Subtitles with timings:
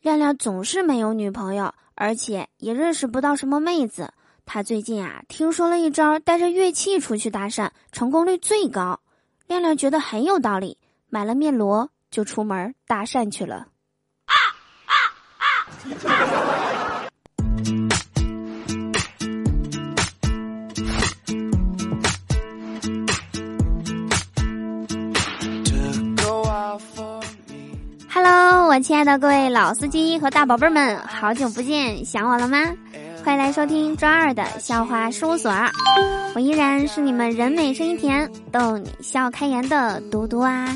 [0.00, 4.12] 亮亮总是没有女朋友，而且也认识不到什么妹子。
[4.46, 9.00] 他最近啊，听说了一招带着乐器出去搭讪，成功率最高。
[9.46, 13.66] 亮亮觉得很有道理，买了面锣就出门搭讪去了。
[14.26, 14.34] 啊
[14.86, 14.94] 啊
[15.38, 16.57] 啊！
[28.68, 32.58] 我亲爱的各位老司机和大宝贝儿们，好久不见，想我了吗？
[33.24, 35.50] 快来收听专二的笑话事务所，
[36.34, 40.68] 我依然是你们人美声音甜、逗你笑开颜的嘟嘟啊。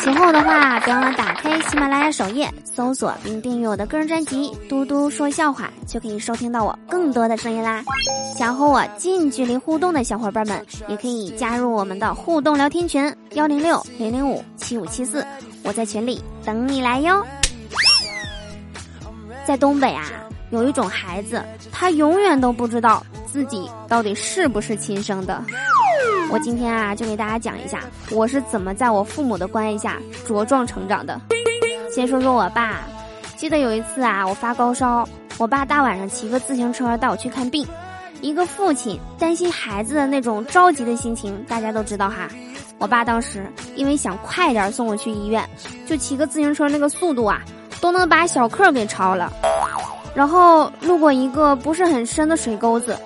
[0.00, 7.82] 喜欢我的话，别忘了打开喜马拉雅首页，搜索并订阅我的个人专辑《嘟嘟说笑话》，就可以收听到我更多的声音啦。
[8.36, 15.26] 想和我近距离互动的小伙伴们，也可以加入我们的互动聊天群：幺零六零零五七五七四。
[15.64, 17.24] 我在群里等你来哟。
[19.44, 20.06] 在东北啊，
[20.50, 25.42] 有一种孩子，他永远都不知道自己到底是不是亲生的。
[26.30, 31.18] 我今天啊，就给大家讲一下我是怎么在我父母的关爱下茁壮成长的。
[31.90, 32.82] 先说说我爸，
[33.36, 37.66] 记得有一次啊，我发高烧，我爸大晚上骑个自行车带我去看病。
[38.20, 42.28] 一个父亲担心孩子的那种着急的心情，大家都知道哈。
[42.76, 45.48] 我爸当时因为想快点送我去医院，
[45.86, 47.42] 就骑个自行车，那个速度啊，
[47.80, 49.32] 都能把小客给超了。
[50.14, 52.96] 然后路过一个不是很深的水沟子，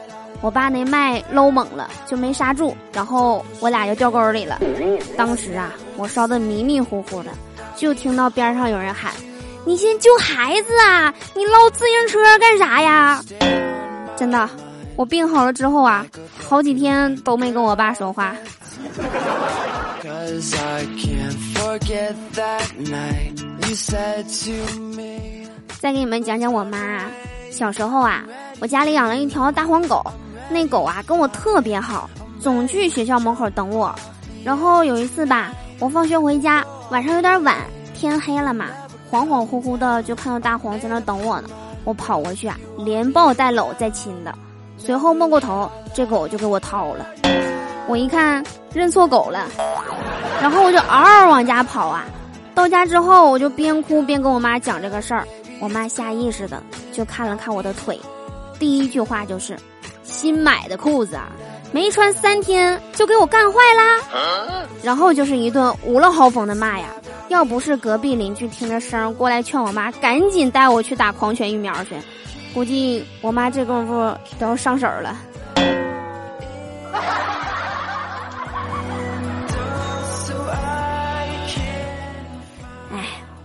[0.42, 4.60] 我爸那麦搂猛了，就没刹住，然后我俩就掉沟里了。
[5.16, 7.30] 当时啊，我烧得迷迷糊糊的，
[7.76, 9.12] 就听到边上有人喊
[9.64, 11.14] ：“你先救孩子啊！
[11.36, 13.22] 你捞自行车干啥呀？”
[14.16, 14.50] 真的，
[14.96, 16.04] 我病好了之后啊，
[16.44, 18.34] 好几天都没跟我爸说话。
[25.80, 27.06] 再给你们讲讲我妈。
[27.50, 28.24] 小时候啊，
[28.60, 30.02] 我家里养了一条大黄狗，
[30.52, 33.94] 那狗啊跟我特别好，总去学校门口等我。
[34.44, 37.56] 然后有一次吧，我放学回家，晚上有点晚，
[37.94, 38.66] 天黑了嘛，
[39.10, 41.48] 恍恍惚惚的就看到大黄在那等我呢。
[41.84, 44.32] 我跑过去啊，连抱带搂再亲的，
[44.76, 47.06] 随后摸过头，这狗就给我掏了。
[47.88, 49.48] 我一看认错狗了，
[50.40, 52.04] 然后我就嗷嗷往家跑啊！
[52.54, 55.26] 到家之后，我就边哭边跟我妈讲这个事儿。
[55.60, 56.62] 我妈下意识的
[56.92, 58.00] 就看了看我的腿，
[58.58, 59.56] 第一句话就是
[60.12, 61.26] ：“新买的裤子啊，
[61.72, 63.98] 没穿三天就给我干坏啦！”
[64.84, 66.86] 然后就是一顿无了豪风的骂呀！
[67.28, 71.96] 要不是隔壁邻居听着声过来劝我妈赶紧带我去打狂犬疫苗去，
[72.52, 75.16] 估计我妈这功夫都要上手了。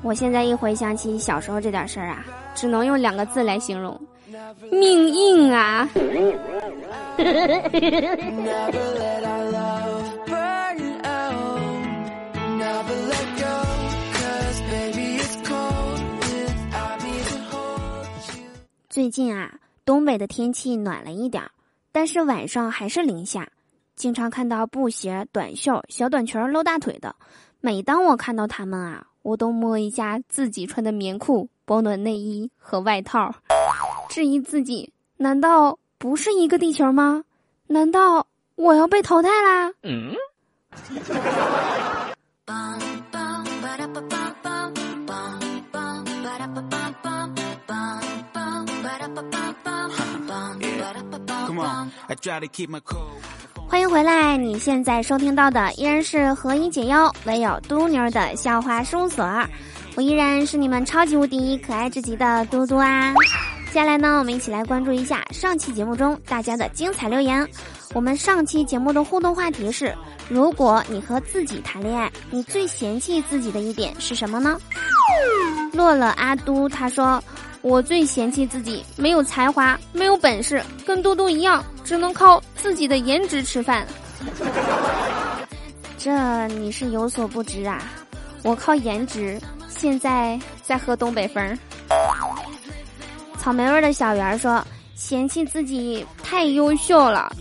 [0.04, 2.24] 我现在一回想起小时候这点事儿啊，
[2.56, 4.00] 只能用两个字来形容：
[4.72, 5.77] 命硬啊！
[18.90, 21.52] 最近啊，东北的天气暖了一点儿，
[21.92, 23.50] 但是晚上还是零下，
[23.96, 27.16] 经常看到布鞋、短袖、小短裙露大腿的。
[27.62, 29.08] 每当我看到他们啊。
[29.24, 33.30] 我都摸一下自己穿的棉裤、保暖内衣和外套，
[34.08, 37.24] 质疑自己：难道不是一个地球吗？
[37.66, 39.74] 难道我要被淘汰啦？
[39.82, 40.14] 嗯。
[53.68, 54.38] 欢迎回来！
[54.38, 59.26] 你现在收听到的依然是何以解忧，唯有嘟妞的笑话事务所。
[59.96, 63.14] 我依然是你们超级无敌可爱至极的嘟嘟啊！
[63.78, 67.48] 接下来呢，我们一起来关注一下上期节目中大家的精彩留言。
[67.94, 69.94] 我们上期节目的互动话题是：
[70.28, 74.60] 如果你和自己谈恋爱，你最嫌弃自己的一点是什么呢？
[75.74, 77.24] 落了阿都他说。
[77.62, 83.86] 我最嫌弃自己没有才华，没有本事，跟嘟嘟一样，只能靠自己的颜值吃饭。
[86.00, 87.80] 这你是有所不知啊！
[88.42, 91.56] 我靠颜值，现在在喝东北风。
[93.48, 94.62] 草莓味的小圆说
[94.94, 97.32] ：“嫌弃自己太优秀了，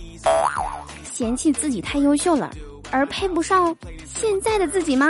[1.03, 2.49] 嫌弃自己太优秀了，
[2.93, 3.75] 而配不上
[4.05, 5.09] 现在的自己吗？”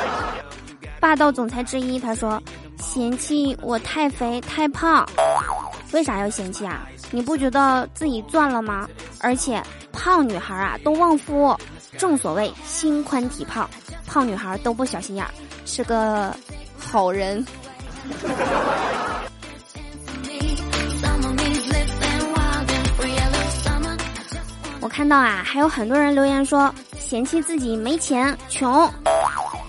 [1.00, 2.38] 霸道总裁之一他说。
[2.76, 5.08] 嫌弃我太肥太胖，
[5.92, 6.86] 为啥要嫌弃啊？
[7.10, 8.86] 你不觉得自己赚了吗？
[9.20, 11.58] 而且胖女孩啊都旺夫，
[11.96, 13.66] 正所谓心宽体胖，
[14.06, 15.26] 胖女孩都不小心眼，
[15.64, 16.36] 是个
[16.78, 17.42] 好人。
[24.80, 28.88] 我看到啊，还有很多人留言说嫌弃自己没钱穷，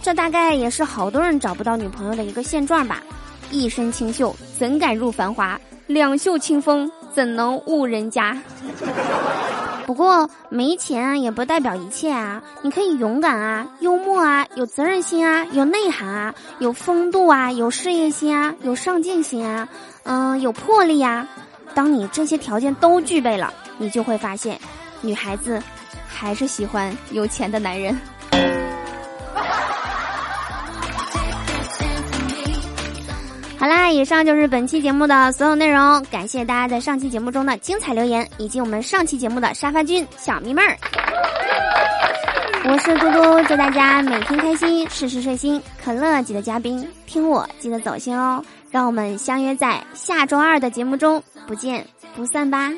[0.02, 3.02] 这大概也是好多人找不到女朋友的一个现状吧。
[3.50, 5.60] 一身清秀，怎敢入繁华？
[5.88, 8.38] 两袖清风，怎能误人家？
[9.88, 12.44] 不过没钱也不代表一切啊！
[12.62, 19.66] 你可以勇敢啊，幽默啊，有责任心啊，有内涵啊，有风度啊，有事业心啊，有上进心啊，
[20.04, 21.26] 嗯，有魄力啊。
[21.74, 24.60] 当你这些条件都具备了，你就会发现，
[25.00, 25.64] 女孩子
[26.06, 27.98] 还是喜欢有钱的男人。
[33.60, 36.04] 好啦，以上就是本期节目的所有内容。
[36.12, 40.78] 感谢大家在上期节目中的精彩留言，以及我们上期节目的沙发君小迷妹儿。
[42.66, 45.62] 我是嘟嘟，祝大家每天开心，事事顺心。
[45.84, 48.44] 可乐记得嘉宾，听我记得走心哦。
[48.70, 51.84] 让我们相约在下周二的节目中，不见
[52.16, 52.72] 不散吧。